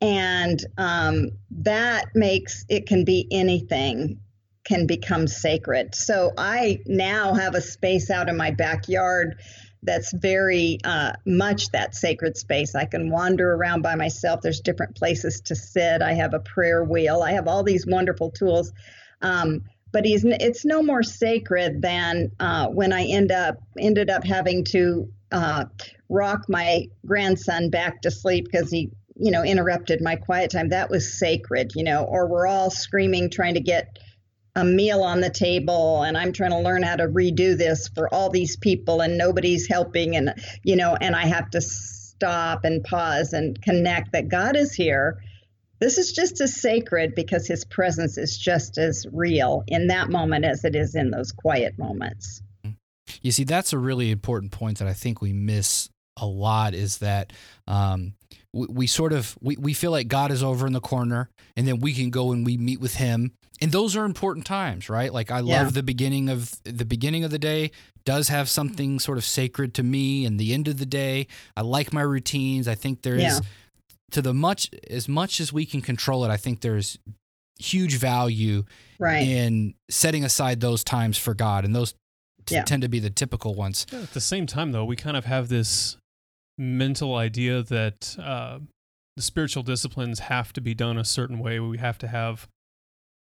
And 0.00 0.64
um, 0.76 1.30
that 1.50 2.06
makes 2.14 2.64
it 2.68 2.86
can 2.86 3.04
be 3.04 3.26
anything 3.32 4.20
can 4.64 4.86
become 4.86 5.26
sacred. 5.26 5.94
So 5.94 6.32
I 6.36 6.80
now 6.86 7.34
have 7.34 7.54
a 7.54 7.60
space 7.60 8.10
out 8.10 8.28
in 8.28 8.36
my 8.36 8.50
backyard 8.50 9.40
that's 9.82 10.12
very 10.12 10.78
uh, 10.84 11.12
much 11.26 11.70
that 11.70 11.94
sacred 11.94 12.36
space. 12.36 12.74
I 12.74 12.84
can 12.84 13.10
wander 13.10 13.54
around 13.54 13.82
by 13.82 13.94
myself. 13.94 14.40
There's 14.42 14.60
different 14.60 14.96
places 14.96 15.40
to 15.42 15.54
sit. 15.54 16.02
I 16.02 16.14
have 16.14 16.34
a 16.34 16.40
prayer 16.40 16.84
wheel. 16.84 17.22
I 17.22 17.32
have 17.32 17.46
all 17.48 17.62
these 17.62 17.86
wonderful 17.86 18.30
tools. 18.30 18.72
Um, 19.22 19.62
but 19.92 20.04
he's 20.04 20.24
it's 20.24 20.64
no 20.64 20.82
more 20.82 21.02
sacred 21.02 21.80
than 21.80 22.30
uh, 22.40 22.68
when 22.68 22.92
I 22.92 23.04
end 23.04 23.32
up 23.32 23.56
ended 23.78 24.10
up 24.10 24.24
having 24.24 24.64
to 24.66 25.10
uh, 25.32 25.64
rock 26.08 26.42
my 26.48 26.88
grandson 27.06 27.70
back 27.70 28.02
to 28.02 28.10
sleep 28.10 28.46
because 28.50 28.70
he 28.70 28.90
you 29.16 29.30
know 29.30 29.42
interrupted 29.42 30.02
my 30.02 30.16
quiet 30.16 30.50
time. 30.50 30.68
That 30.68 30.90
was 30.90 31.18
sacred, 31.18 31.72
you 31.74 31.84
know. 31.84 32.04
Or 32.04 32.26
we're 32.26 32.46
all 32.46 32.70
screaming 32.70 33.30
trying 33.30 33.54
to 33.54 33.60
get 33.60 33.98
a 34.58 34.64
meal 34.64 35.02
on 35.02 35.20
the 35.20 35.30
table 35.30 36.02
and 36.02 36.18
I'm 36.18 36.32
trying 36.32 36.50
to 36.50 36.58
learn 36.58 36.82
how 36.82 36.96
to 36.96 37.06
redo 37.06 37.56
this 37.56 37.86
for 37.86 38.12
all 38.12 38.28
these 38.28 38.56
people 38.56 39.00
and 39.00 39.16
nobody's 39.16 39.68
helping 39.68 40.16
and 40.16 40.34
you 40.64 40.74
know 40.74 40.96
and 41.00 41.14
I 41.14 41.26
have 41.26 41.48
to 41.50 41.60
stop 41.60 42.64
and 42.64 42.82
pause 42.82 43.32
and 43.32 43.60
connect 43.62 44.12
that 44.12 44.28
God 44.28 44.56
is 44.56 44.74
here. 44.74 45.22
This 45.78 45.96
is 45.96 46.12
just 46.12 46.40
as 46.40 46.60
sacred 46.60 47.14
because 47.14 47.46
his 47.46 47.64
presence 47.64 48.18
is 48.18 48.36
just 48.36 48.78
as 48.78 49.06
real 49.12 49.62
in 49.68 49.86
that 49.86 50.10
moment 50.10 50.44
as 50.44 50.64
it 50.64 50.74
is 50.74 50.96
in 50.96 51.12
those 51.12 51.30
quiet 51.30 51.78
moments. 51.78 52.42
You 53.22 53.30
see, 53.30 53.44
that's 53.44 53.72
a 53.72 53.78
really 53.78 54.10
important 54.10 54.50
point 54.50 54.78
that 54.78 54.88
I 54.88 54.92
think 54.92 55.22
we 55.22 55.32
miss 55.32 55.88
a 56.20 56.26
lot 56.26 56.74
is 56.74 56.98
that 56.98 57.32
um, 57.66 58.14
we, 58.52 58.66
we 58.68 58.86
sort 58.86 59.12
of 59.12 59.36
we, 59.40 59.56
we 59.56 59.72
feel 59.74 59.90
like 59.90 60.08
God 60.08 60.30
is 60.30 60.42
over 60.42 60.66
in 60.66 60.72
the 60.72 60.80
corner 60.80 61.28
and 61.56 61.66
then 61.66 61.80
we 61.80 61.92
can 61.94 62.10
go 62.10 62.32
and 62.32 62.44
we 62.46 62.56
meet 62.56 62.80
with 62.80 62.94
him. 62.94 63.32
And 63.60 63.72
those 63.72 63.96
are 63.96 64.04
important 64.04 64.46
times, 64.46 64.88
right? 64.88 65.12
Like 65.12 65.30
I 65.30 65.40
Yeah. 65.40 65.62
love 65.62 65.74
the 65.74 65.82
beginning 65.82 66.28
of 66.28 66.52
the 66.64 66.84
beginning 66.84 67.24
of 67.24 67.30
the 67.30 67.38
day 67.40 67.72
does 68.04 68.28
have 68.28 68.48
something 68.48 69.00
sort 69.00 69.18
of 69.18 69.24
sacred 69.24 69.74
to 69.74 69.82
me 69.82 70.24
and 70.24 70.38
the 70.38 70.54
end 70.54 70.68
of 70.68 70.78
the 70.78 70.86
day. 70.86 71.26
I 71.56 71.62
like 71.62 71.92
my 71.92 72.02
routines. 72.02 72.68
I 72.68 72.74
think 72.76 73.02
there 73.02 73.16
is 73.16 73.22
Yeah. 73.22 73.40
to 74.12 74.22
the 74.22 74.32
much 74.32 74.70
as 74.88 75.08
much 75.08 75.40
as 75.40 75.52
we 75.52 75.66
can 75.66 75.80
control 75.82 76.24
it, 76.24 76.30
I 76.30 76.36
think 76.36 76.60
there's 76.60 76.98
huge 77.58 77.96
value 77.96 78.64
Right. 79.00 79.26
in 79.26 79.74
setting 79.90 80.24
aside 80.24 80.60
those 80.60 80.82
times 80.84 81.18
for 81.18 81.34
God, 81.34 81.64
and 81.64 81.74
those 81.74 81.92
t- 82.46 82.54
Yeah. 82.54 82.62
tend 82.64 82.82
to 82.82 82.88
be 82.88 83.00
the 83.00 83.10
typical 83.10 83.54
ones. 83.54 83.84
Yeah, 83.92 84.00
At 84.02 84.12
the 84.12 84.20
same 84.20 84.46
time, 84.46 84.70
though, 84.72 84.84
we 84.84 84.94
kind 84.96 85.16
of 85.16 85.24
have 85.24 85.48
this 85.48 85.96
mental 86.58 87.14
idea 87.14 87.62
that 87.62 88.16
uh, 88.20 88.58
the 89.16 89.22
spiritual 89.22 89.62
disciplines 89.62 90.18
have 90.20 90.52
to 90.54 90.60
be 90.60 90.74
done 90.74 90.98
a 90.98 91.04
certain 91.04 91.38
way. 91.38 91.60
We 91.60 91.78
have 91.78 91.98
to 91.98 92.08
have 92.08 92.48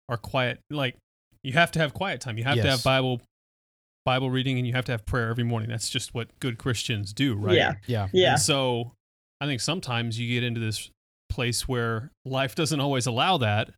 our 0.09 0.17
quiet, 0.17 0.61
like 0.71 0.97
you 1.43 1.53
have 1.53 1.71
to 1.73 1.79
have 1.79 1.93
quiet 1.95 2.21
time. 2.21 2.39
You 2.39 2.45
have 2.45 2.57
to 2.57 2.71
have 2.71 2.83
Bible 2.83 3.21
Bible 4.05 4.31
reading, 4.31 4.57
and 4.59 4.67
you 4.67 4.73
have 4.73 4.87
to 4.87 4.93
have 4.93 5.05
prayer 5.05 5.29
every 5.29 5.45
morning. 5.45 5.69
That's 5.69 5.91
just 5.91 6.15
what 6.15 6.29
good 6.41 6.57
Christians 6.59 7.13
do, 7.13 7.35
right? 7.35 7.55
Yeah. 7.57 7.75
Yeah. 7.87 8.09
Yeah. 8.13 8.31
And 8.33 8.41
so 8.41 8.93
I 9.41 9.47
think 9.47 9.61
sometimes 9.61 10.19
you 10.19 10.29
get 10.33 10.43
into 10.45 10.61
this 10.61 10.91
place 11.29 11.69
where 11.69 12.11
life 12.25 12.55
doesn't 12.55 12.81
always 12.81 13.07
allow 13.07 13.37
that, 13.39 13.71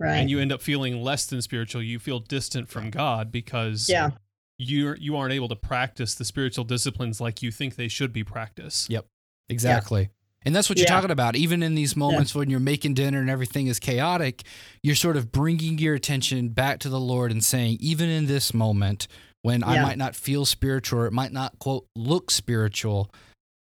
Right. 0.00 0.16
and 0.16 0.28
you 0.28 0.40
end 0.40 0.50
up 0.52 0.62
feeling 0.62 1.00
less 1.00 1.26
than 1.26 1.40
spiritual. 1.42 1.82
You 1.82 1.98
feel 2.00 2.18
distant 2.18 2.68
from 2.68 2.90
God 2.90 3.30
because 3.30 3.88
yeah. 3.88 4.10
You're 4.58 4.96
you 4.96 5.16
aren't 5.16 5.32
able 5.32 5.48
to 5.48 5.56
practice 5.56 6.14
the 6.14 6.24
spiritual 6.24 6.64
disciplines 6.64 7.20
like 7.20 7.42
you 7.42 7.50
think 7.50 7.76
they 7.76 7.88
should 7.88 8.12
be 8.12 8.24
practiced. 8.24 8.90
Yep. 8.90 9.06
Exactly. 9.48 10.10
And 10.44 10.54
that's 10.54 10.68
what 10.68 10.78
you're 10.78 10.84
Yeah. 10.86 10.94
talking 10.94 11.10
about. 11.10 11.36
Even 11.36 11.62
in 11.62 11.74
these 11.74 11.96
moments 11.96 12.34
when 12.34 12.48
you're 12.50 12.60
making 12.60 12.94
dinner 12.94 13.20
and 13.20 13.28
everything 13.30 13.66
is 13.66 13.78
chaotic, 13.80 14.42
you're 14.82 14.94
sort 14.94 15.16
of 15.16 15.32
bringing 15.32 15.78
your 15.78 15.94
attention 15.94 16.50
back 16.50 16.78
to 16.80 16.88
the 16.88 17.00
Lord 17.00 17.30
and 17.32 17.44
saying, 17.44 17.78
even 17.80 18.08
in 18.08 18.26
this 18.26 18.52
moment 18.54 19.08
when 19.42 19.62
I 19.64 19.82
might 19.82 19.98
not 19.98 20.14
feel 20.16 20.44
spiritual 20.44 21.00
or 21.00 21.06
it 21.06 21.12
might 21.12 21.32
not, 21.32 21.58
quote, 21.58 21.86
look 21.96 22.30
spiritual, 22.30 23.10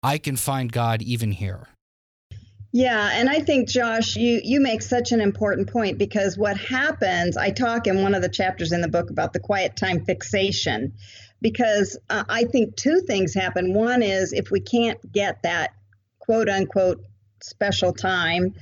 I 0.03 0.19
can 0.19 0.37
find 0.37 0.71
God 0.73 1.03
even 1.03 1.33
here. 1.33 1.69
Yeah, 2.79 3.09
and 3.11 3.31
I 3.31 3.41
think 3.41 3.71
Josh, 3.71 4.17
you 4.17 4.39
you 4.45 4.61
make 4.61 4.83
such 4.83 5.13
an 5.13 5.23
important 5.23 5.73
point 5.73 5.97
because 5.97 6.37
what 6.37 6.59
happens, 6.59 7.39
I 7.39 7.51
talk 7.51 7.87
in 7.87 8.03
one 8.03 8.15
of 8.15 8.21
the 8.21 8.29
chapters 8.29 8.71
in 8.71 8.83
the 8.83 8.89
book 8.89 9.09
about 9.09 9.33
the 9.33 9.41
quiet 9.41 9.77
time 9.77 10.05
fixation 10.05 10.93
because 11.41 11.97
uh, 12.11 12.25
I 12.29 12.45
think 12.45 12.77
two 12.77 13.01
things 13.01 13.33
happen. 13.33 13.73
One 13.73 14.03
is 14.03 14.35
if 14.35 14.51
we 14.51 14.61
can't 14.61 15.01
get 15.11 15.43
that 15.43 15.71
quote 16.19 16.51
unquote 16.51 17.03
special 17.43 17.95
time, 17.95 18.53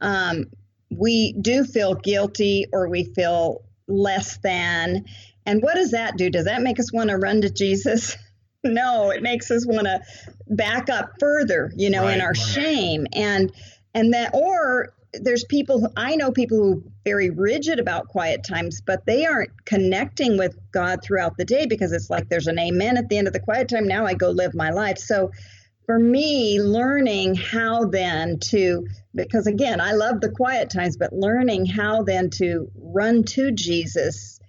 um, 0.00 0.44
we 0.88 1.32
do 1.32 1.64
feel 1.64 1.96
guilty 1.96 2.66
or 2.72 2.88
we 2.88 3.02
feel 3.02 3.64
less 3.88 4.36
than. 4.36 5.06
And 5.46 5.60
what 5.64 5.74
does 5.74 5.90
that 5.90 6.16
do? 6.16 6.30
Does 6.30 6.44
that 6.44 6.62
make 6.62 6.78
us 6.78 6.92
want 6.92 7.10
to 7.10 7.16
run 7.16 7.40
to 7.40 7.50
Jesus? 7.50 8.16
no, 8.64 9.10
it 9.10 9.20
makes 9.24 9.50
us 9.50 9.66
want 9.66 9.88
to 9.88 10.00
back 10.48 10.88
up 10.88 11.12
further, 11.18 11.72
you 11.76 11.90
know, 11.90 12.06
in 12.08 12.20
our 12.20 12.28
right. 12.28 12.36
shame 12.36 13.06
and 13.12 13.52
and 13.94 14.12
that 14.12 14.30
or 14.34 14.94
there's 15.20 15.44
people 15.44 15.80
who 15.80 15.88
I 15.96 16.16
know 16.16 16.32
people 16.32 16.58
who 16.58 16.78
are 16.78 16.82
very 17.04 17.30
rigid 17.30 17.78
about 17.78 18.08
quiet 18.08 18.44
times, 18.44 18.80
but 18.80 19.06
they 19.06 19.26
aren't 19.26 19.64
connecting 19.64 20.38
with 20.38 20.56
God 20.72 21.02
throughout 21.02 21.36
the 21.36 21.44
day 21.44 21.66
because 21.66 21.92
it's 21.92 22.10
like 22.10 22.28
there's 22.28 22.46
an 22.46 22.58
amen 22.58 22.96
at 22.96 23.08
the 23.08 23.18
end 23.18 23.26
of 23.26 23.32
the 23.32 23.40
quiet 23.40 23.68
time. 23.68 23.86
Now 23.86 24.06
I 24.06 24.14
go 24.14 24.30
live 24.30 24.54
my 24.54 24.70
life. 24.70 24.98
So 24.98 25.30
for 25.86 25.98
me, 25.98 26.60
learning 26.60 27.34
how 27.34 27.84
then 27.84 28.38
to, 28.40 28.86
because 29.14 29.46
again, 29.46 29.80
I 29.80 29.92
love 29.92 30.20
the 30.20 30.30
quiet 30.30 30.70
times, 30.70 30.96
but 30.96 31.12
learning 31.12 31.66
how 31.66 32.02
then 32.02 32.30
to 32.30 32.70
run 32.74 33.24
to 33.24 33.52
Jesus, 33.52 34.40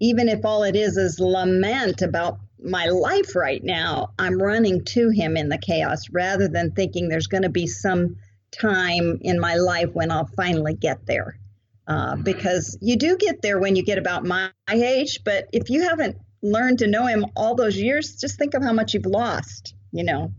even 0.00 0.28
if 0.28 0.44
all 0.44 0.62
it 0.62 0.76
is 0.76 0.96
is 0.96 1.18
lament 1.18 2.02
about 2.02 2.38
my 2.62 2.86
life 2.86 3.36
right 3.36 3.62
now, 3.62 4.12
I'm 4.18 4.40
running 4.40 4.84
to 4.86 5.10
him 5.10 5.36
in 5.36 5.48
the 5.48 5.58
chaos 5.58 6.08
rather 6.10 6.48
than 6.48 6.72
thinking 6.72 7.08
there's 7.08 7.26
going 7.26 7.42
to 7.42 7.48
be 7.48 7.66
some 7.66 8.16
time 8.50 9.18
in 9.20 9.38
my 9.38 9.56
life 9.56 9.90
when 9.92 10.10
I'll 10.10 10.30
finally 10.36 10.74
get 10.74 11.06
there. 11.06 11.38
Uh, 11.88 12.16
because 12.16 12.76
you 12.80 12.96
do 12.96 13.16
get 13.16 13.42
there 13.42 13.60
when 13.60 13.76
you 13.76 13.84
get 13.84 13.96
about 13.96 14.24
my 14.24 14.50
age, 14.68 15.20
but 15.24 15.48
if 15.52 15.70
you 15.70 15.82
haven't 15.82 16.16
learned 16.42 16.80
to 16.80 16.88
know 16.88 17.06
him 17.06 17.24
all 17.36 17.54
those 17.54 17.76
years, 17.76 18.16
just 18.16 18.38
think 18.38 18.54
of 18.54 18.62
how 18.62 18.72
much 18.72 18.92
you've 18.92 19.06
lost, 19.06 19.74
you 19.92 20.02
know? 20.02 20.32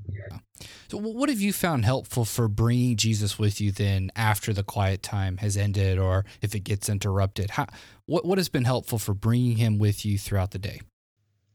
So, 0.89 0.97
what 0.97 1.29
have 1.29 1.39
you 1.39 1.53
found 1.53 1.85
helpful 1.85 2.25
for 2.25 2.47
bringing 2.47 2.95
Jesus 2.97 3.37
with 3.37 3.61
you 3.61 3.71
then 3.71 4.09
after 4.15 4.53
the 4.53 4.63
quiet 4.63 5.03
time 5.03 5.37
has 5.37 5.55
ended 5.55 5.99
or 5.99 6.25
if 6.41 6.55
it 6.55 6.61
gets 6.61 6.89
interrupted? 6.89 7.51
How, 7.51 7.67
what, 8.05 8.25
what 8.25 8.37
has 8.37 8.49
been 8.49 8.65
helpful 8.65 8.97
for 8.97 9.13
bringing 9.13 9.57
him 9.57 9.77
with 9.77 10.05
you 10.05 10.17
throughout 10.17 10.51
the 10.51 10.59
day? 10.59 10.81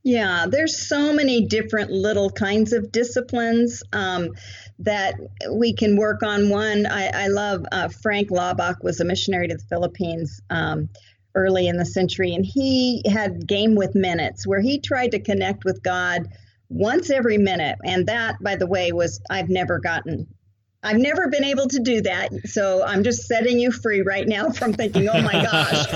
Yeah, 0.04 0.46
there's 0.48 0.88
so 0.88 1.12
many 1.12 1.46
different 1.46 1.90
little 1.90 2.28
kinds 2.28 2.72
of 2.72 2.90
disciplines 2.90 3.84
um, 3.92 4.30
that 4.80 5.14
we 5.52 5.74
can 5.74 5.96
work 5.96 6.24
on. 6.24 6.48
One, 6.48 6.86
I, 6.86 7.24
I 7.24 7.26
love 7.28 7.64
uh, 7.70 7.88
Frank 7.88 8.30
Laubach 8.30 8.82
was 8.82 8.98
a 8.98 9.04
missionary 9.04 9.46
to 9.48 9.54
the 9.54 9.62
Philippines 9.62 10.40
um, 10.50 10.88
early 11.36 11.68
in 11.68 11.76
the 11.76 11.84
century, 11.84 12.34
and 12.34 12.44
he 12.44 13.02
had 13.06 13.46
game 13.46 13.76
with 13.76 13.94
minutes 13.94 14.44
where 14.44 14.60
he 14.60 14.80
tried 14.80 15.12
to 15.12 15.20
connect 15.20 15.64
with 15.64 15.82
God 15.84 16.28
once 16.68 17.10
every 17.10 17.38
minute. 17.38 17.78
And 17.84 18.06
that, 18.08 18.42
by 18.42 18.56
the 18.56 18.66
way, 18.66 18.90
was 18.90 19.20
I've 19.30 19.48
never 19.48 19.78
gotten. 19.78 20.26
I've 20.82 20.98
never 20.98 21.28
been 21.28 21.44
able 21.44 21.68
to 21.68 21.78
do 21.78 22.00
that, 22.02 22.32
so 22.46 22.82
I'm 22.84 23.04
just 23.04 23.28
setting 23.28 23.60
you 23.60 23.70
free 23.70 24.02
right 24.02 24.26
now 24.26 24.50
from 24.50 24.72
thinking, 24.72 25.08
"Oh 25.08 25.22
my 25.22 25.34
gosh!" 25.34 25.86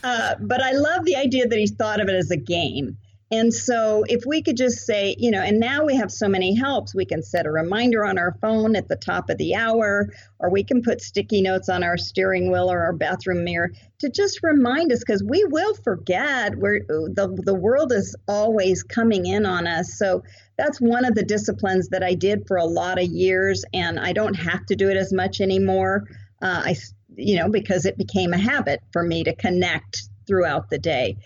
uh, 0.04 0.34
but 0.38 0.62
I 0.62 0.72
love 0.72 1.06
the 1.06 1.16
idea 1.16 1.48
that 1.48 1.58
he 1.58 1.66
thought 1.66 1.98
of 1.98 2.10
it 2.10 2.14
as 2.14 2.30
a 2.30 2.36
game. 2.36 2.98
And 3.34 3.52
so, 3.52 4.04
if 4.06 4.22
we 4.24 4.42
could 4.42 4.56
just 4.56 4.86
say, 4.86 5.16
you 5.18 5.32
know, 5.32 5.40
and 5.40 5.58
now 5.58 5.84
we 5.84 5.96
have 5.96 6.12
so 6.12 6.28
many 6.28 6.54
helps, 6.54 6.94
we 6.94 7.04
can 7.04 7.20
set 7.20 7.46
a 7.46 7.50
reminder 7.50 8.04
on 8.04 8.16
our 8.16 8.38
phone 8.40 8.76
at 8.76 8.86
the 8.86 8.94
top 8.94 9.28
of 9.28 9.38
the 9.38 9.56
hour, 9.56 10.08
or 10.38 10.50
we 10.50 10.62
can 10.62 10.82
put 10.82 11.02
sticky 11.02 11.42
notes 11.42 11.68
on 11.68 11.82
our 11.82 11.96
steering 11.96 12.52
wheel 12.52 12.70
or 12.70 12.84
our 12.84 12.92
bathroom 12.92 13.42
mirror 13.42 13.72
to 13.98 14.08
just 14.08 14.38
remind 14.44 14.92
us 14.92 15.00
because 15.00 15.24
we 15.24 15.42
will 15.46 15.74
forget. 15.74 16.54
We're, 16.54 16.82
the, 16.86 17.36
the 17.44 17.56
world 17.56 17.90
is 17.90 18.14
always 18.28 18.84
coming 18.84 19.26
in 19.26 19.46
on 19.46 19.66
us. 19.66 19.98
So, 19.98 20.22
that's 20.56 20.80
one 20.80 21.04
of 21.04 21.16
the 21.16 21.24
disciplines 21.24 21.88
that 21.88 22.04
I 22.04 22.14
did 22.14 22.46
for 22.46 22.56
a 22.56 22.64
lot 22.64 23.02
of 23.02 23.08
years, 23.08 23.64
and 23.74 23.98
I 23.98 24.12
don't 24.12 24.34
have 24.34 24.64
to 24.66 24.76
do 24.76 24.90
it 24.90 24.96
as 24.96 25.12
much 25.12 25.40
anymore. 25.40 26.04
Uh, 26.40 26.62
I, 26.66 26.76
you 27.16 27.36
know, 27.36 27.48
because 27.48 27.84
it 27.84 27.98
became 27.98 28.32
a 28.32 28.38
habit 28.38 28.78
for 28.92 29.02
me 29.02 29.24
to 29.24 29.34
connect 29.34 30.08
throughout 30.28 30.70
the 30.70 30.78
day. 30.78 31.16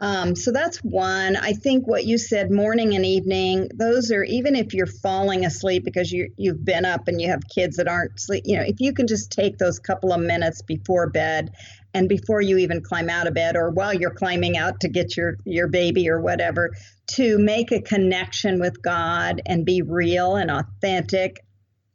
Um, 0.00 0.34
so 0.34 0.50
that's 0.50 0.78
one. 0.78 1.36
I 1.36 1.52
think 1.52 1.86
what 1.86 2.04
you 2.04 2.18
said, 2.18 2.50
morning 2.50 2.94
and 2.94 3.06
evening, 3.06 3.68
those 3.74 4.10
are 4.10 4.24
even 4.24 4.56
if 4.56 4.74
you're 4.74 4.86
falling 4.86 5.44
asleep 5.44 5.84
because 5.84 6.10
you 6.10 6.30
you've 6.36 6.64
been 6.64 6.84
up 6.84 7.06
and 7.06 7.20
you 7.20 7.28
have 7.30 7.42
kids 7.48 7.76
that 7.76 7.86
aren't 7.86 8.18
sleep. 8.18 8.42
You 8.46 8.58
know, 8.58 8.64
if 8.64 8.80
you 8.80 8.92
can 8.92 9.06
just 9.06 9.30
take 9.30 9.56
those 9.56 9.78
couple 9.78 10.12
of 10.12 10.20
minutes 10.20 10.62
before 10.62 11.08
bed, 11.08 11.52
and 11.94 12.08
before 12.08 12.40
you 12.40 12.58
even 12.58 12.82
climb 12.82 13.08
out 13.08 13.28
of 13.28 13.34
bed, 13.34 13.56
or 13.56 13.70
while 13.70 13.94
you're 13.94 14.10
climbing 14.10 14.56
out 14.58 14.80
to 14.80 14.88
get 14.88 15.16
your 15.16 15.36
your 15.44 15.68
baby 15.68 16.10
or 16.10 16.20
whatever, 16.20 16.72
to 17.12 17.38
make 17.38 17.70
a 17.70 17.80
connection 17.80 18.58
with 18.58 18.82
God 18.82 19.40
and 19.46 19.64
be 19.64 19.82
real 19.82 20.34
and 20.34 20.50
authentic. 20.50 21.38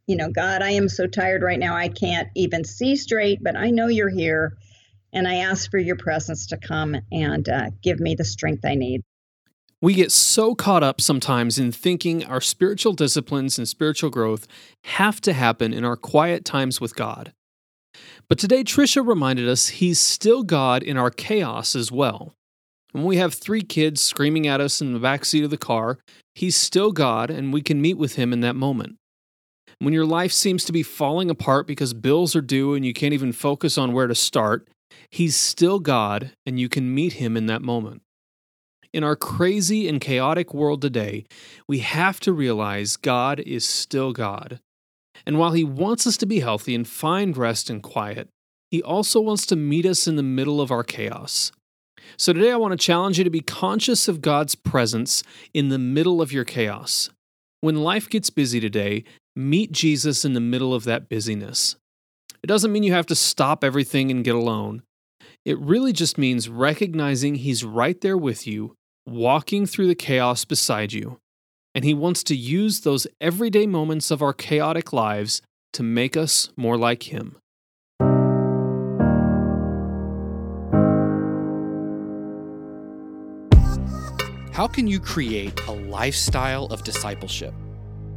You 0.07 0.15
know, 0.15 0.31
God, 0.31 0.61
I 0.63 0.71
am 0.71 0.87
so 0.87 1.05
tired 1.05 1.43
right 1.43 1.59
now. 1.59 1.75
I 1.75 1.89
can't 1.89 2.29
even 2.35 2.63
see 2.63 2.95
straight, 2.95 3.43
but 3.43 3.57
I 3.57 3.71
know 3.71 3.87
you're 3.87 4.09
here 4.09 4.53
and 5.13 5.27
I 5.27 5.35
ask 5.35 5.69
for 5.69 5.77
your 5.77 5.95
presence 5.95 6.47
to 6.47 6.57
come 6.57 6.95
and 7.11 7.47
uh, 7.47 7.69
give 7.81 7.99
me 7.99 8.15
the 8.15 8.25
strength 8.25 8.65
I 8.65 8.75
need. 8.75 9.01
We 9.81 9.93
get 9.93 10.11
so 10.11 10.55
caught 10.55 10.83
up 10.83 10.99
sometimes 10.99 11.57
in 11.57 11.71
thinking 11.71 12.25
our 12.25 12.41
spiritual 12.41 12.93
disciplines 12.93 13.57
and 13.57 13.67
spiritual 13.67 14.09
growth 14.09 14.45
have 14.83 15.21
to 15.21 15.31
happen 15.31 15.73
in 15.73 15.85
our 15.85 15.95
quiet 15.95 16.43
times 16.43 16.81
with 16.81 16.95
God. 16.95 17.31
But 18.27 18.37
today, 18.37 18.63
Tricia 18.63 19.05
reminded 19.05 19.47
us 19.47 19.69
He's 19.69 19.99
still 19.99 20.43
God 20.43 20.83
in 20.83 20.97
our 20.97 21.09
chaos 21.09 21.75
as 21.75 21.91
well. 21.91 22.33
When 22.91 23.05
we 23.05 23.17
have 23.17 23.33
three 23.33 23.61
kids 23.61 24.01
screaming 24.01 24.47
at 24.47 24.59
us 24.59 24.81
in 24.81 24.93
the 24.93 24.99
back 24.99 25.23
seat 25.23 25.43
of 25.43 25.49
the 25.49 25.57
car, 25.57 25.99
He's 26.35 26.55
still 26.55 26.91
God 26.91 27.29
and 27.29 27.53
we 27.53 27.61
can 27.61 27.81
meet 27.81 27.97
with 27.97 28.15
Him 28.15 28.33
in 28.33 28.41
that 28.41 28.55
moment. 28.55 28.97
When 29.79 29.93
your 29.93 30.05
life 30.05 30.33
seems 30.33 30.65
to 30.65 30.73
be 30.73 30.83
falling 30.83 31.29
apart 31.29 31.65
because 31.65 31.93
bills 31.93 32.35
are 32.35 32.41
due 32.41 32.73
and 32.73 32.85
you 32.85 32.93
can't 32.93 33.13
even 33.13 33.31
focus 33.31 33.77
on 33.77 33.93
where 33.93 34.07
to 34.07 34.15
start, 34.15 34.67
He's 35.09 35.35
still 35.35 35.79
God 35.79 36.31
and 36.45 36.59
you 36.59 36.69
can 36.69 36.93
meet 36.93 37.13
Him 37.13 37.35
in 37.35 37.45
that 37.47 37.61
moment. 37.61 38.01
In 38.91 39.03
our 39.03 39.15
crazy 39.15 39.87
and 39.87 40.01
chaotic 40.01 40.53
world 40.53 40.81
today, 40.81 41.25
we 41.67 41.79
have 41.79 42.19
to 42.21 42.33
realize 42.33 42.97
God 42.97 43.39
is 43.39 43.67
still 43.67 44.13
God. 44.13 44.59
And 45.25 45.37
while 45.37 45.51
He 45.51 45.63
wants 45.63 46.07
us 46.07 46.17
to 46.17 46.25
be 46.25 46.39
healthy 46.39 46.73
and 46.73 46.87
find 46.87 47.37
rest 47.37 47.69
and 47.69 47.83
quiet, 47.83 48.29
He 48.71 48.81
also 48.81 49.21
wants 49.21 49.45
to 49.47 49.55
meet 49.55 49.85
us 49.85 50.07
in 50.07 50.15
the 50.15 50.23
middle 50.23 50.59
of 50.59 50.71
our 50.71 50.83
chaos. 50.83 51.51
So 52.17 52.33
today 52.33 52.51
I 52.51 52.57
want 52.57 52.71
to 52.71 52.83
challenge 52.83 53.17
you 53.17 53.23
to 53.23 53.29
be 53.29 53.41
conscious 53.41 54.07
of 54.07 54.21
God's 54.21 54.55
presence 54.55 55.23
in 55.53 55.69
the 55.69 55.77
middle 55.77 56.21
of 56.21 56.31
your 56.31 56.45
chaos. 56.45 57.09
When 57.61 57.75
life 57.75 58.09
gets 58.09 58.29
busy 58.29 58.59
today, 58.59 59.03
meet 59.35 59.71
Jesus 59.71 60.25
in 60.25 60.33
the 60.33 60.39
middle 60.39 60.73
of 60.73 60.85
that 60.85 61.09
busyness. 61.09 61.75
It 62.41 62.47
doesn't 62.47 62.71
mean 62.71 62.83
you 62.83 62.93
have 62.93 63.07
to 63.07 63.15
stop 63.15 63.63
everything 63.63 64.11
and 64.11 64.23
get 64.23 64.35
alone. 64.35 64.83
It 65.45 65.59
really 65.59 65.91
just 65.91 66.17
means 66.17 66.47
recognizing 66.47 67.35
He's 67.35 67.65
right 67.65 67.99
there 67.99 68.17
with 68.17 68.47
you, 68.47 68.75
walking 69.05 69.65
through 69.65 69.87
the 69.87 69.95
chaos 69.95 70.45
beside 70.45 70.93
you. 70.93 71.19
And 71.75 71.83
He 71.83 71.93
wants 71.93 72.23
to 72.23 72.35
use 72.35 72.81
those 72.81 73.07
everyday 73.19 73.67
moments 73.67 74.09
of 74.09 74.21
our 74.21 74.33
chaotic 74.33 74.93
lives 74.93 75.41
to 75.73 75.83
make 75.83 76.15
us 76.15 76.49
more 76.55 76.77
like 76.77 77.11
Him. 77.11 77.35
How 84.53 84.67
can 84.67 84.87
you 84.87 84.99
create 84.99 85.59
a 85.67 85.71
lifestyle 85.71 86.65
of 86.65 86.83
discipleship? 86.83 87.53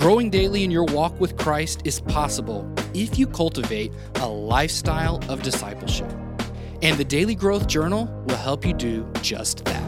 Growing 0.00 0.30
daily 0.30 0.64
in 0.64 0.70
your 0.70 0.84
walk 0.84 1.20
with 1.20 1.36
Christ 1.36 1.82
is 1.84 2.00
possible 2.00 2.66
if 2.94 3.18
you 3.18 3.26
cultivate 3.26 3.92
a 4.14 4.26
lifestyle 4.26 5.22
of 5.28 5.42
discipleship. 5.42 6.10
And 6.80 6.96
the 6.96 7.04
Daily 7.04 7.34
Growth 7.34 7.66
Journal 7.66 8.06
will 8.26 8.38
help 8.38 8.64
you 8.64 8.72
do 8.72 9.06
just 9.20 9.62
that. 9.66 9.79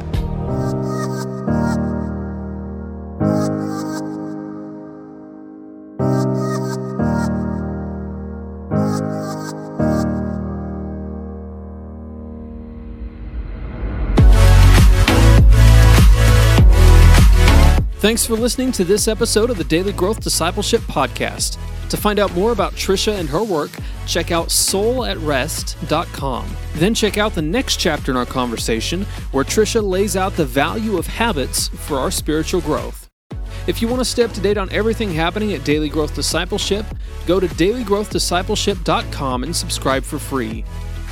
Thanks 18.02 18.26
for 18.26 18.34
listening 18.34 18.72
to 18.72 18.82
this 18.82 19.06
episode 19.06 19.48
of 19.48 19.58
the 19.58 19.62
Daily 19.62 19.92
Growth 19.92 20.18
Discipleship 20.18 20.80
Podcast. 20.80 21.56
To 21.88 21.96
find 21.96 22.18
out 22.18 22.34
more 22.34 22.50
about 22.50 22.72
Tricia 22.72 23.16
and 23.16 23.28
her 23.28 23.44
work, 23.44 23.70
check 24.08 24.32
out 24.32 24.48
soulatrest.com. 24.48 26.56
Then 26.74 26.96
check 26.96 27.16
out 27.16 27.36
the 27.36 27.42
next 27.42 27.76
chapter 27.76 28.10
in 28.10 28.16
our 28.16 28.26
conversation 28.26 29.04
where 29.30 29.44
Tricia 29.44 29.80
lays 29.80 30.16
out 30.16 30.32
the 30.32 30.44
value 30.44 30.98
of 30.98 31.06
habits 31.06 31.68
for 31.68 31.96
our 31.96 32.10
spiritual 32.10 32.60
growth. 32.62 33.08
If 33.68 33.80
you 33.80 33.86
want 33.86 34.00
to 34.00 34.04
stay 34.04 34.24
up 34.24 34.32
to 34.32 34.40
date 34.40 34.58
on 34.58 34.68
everything 34.72 35.12
happening 35.12 35.52
at 35.52 35.62
Daily 35.62 35.88
Growth 35.88 36.16
Discipleship, 36.16 36.84
go 37.24 37.38
to 37.38 37.46
dailygrowthdiscipleship.com 37.46 39.44
and 39.44 39.54
subscribe 39.54 40.02
for 40.02 40.18
free. 40.18 40.64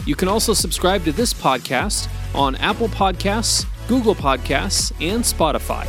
You 0.07 0.17
can 0.17 0.27
also 0.27 0.55
subscribe 0.55 1.05
to 1.05 1.13
this 1.13 1.33
podcast 1.33 2.09
on 2.35 2.57
Apple 2.57 2.89
Podcasts, 2.89 3.65
Google 3.87 4.17
Podcasts, 4.17 4.91
and 5.01 5.23
Spotify. 5.23 5.87